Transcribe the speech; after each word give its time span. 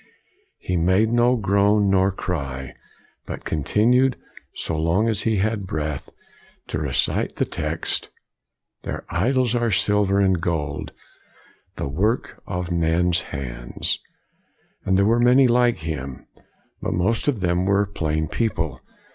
He 0.57 0.77
made 0.77 1.11
no 1.13 1.35
groan 1.37 1.91
nor 1.91 2.11
cry, 2.11 2.73
but 3.27 3.45
continued, 3.45 4.17
so 4.55 4.75
long 4.75 5.07
as 5.07 5.21
he 5.21 5.35
had 5.35 5.67
breath, 5.67 6.09
to 6.69 6.79
recite 6.79 7.35
the 7.35 7.45
text," 7.45 8.09
Their 8.81 9.05
idols 9.11 9.53
are 9.53 9.69
silver 9.69 10.19
and 10.19 10.41
gold, 10.41 10.91
the 11.75 11.87
work 11.87 12.41
of 12.47 12.71
men's 12.71 13.21
hands. 13.29 13.99
r 14.83 14.89
And 14.89 14.97
there 14.97 15.05
were 15.05 15.19
many 15.19 15.47
like 15.47 15.77
him; 15.85 16.25
but 16.81 16.95
most 16.95 17.27
of 17.27 17.41
them 17.41 17.65
were 17.67 17.85
plain 17.85 18.27
people. 18.27 18.81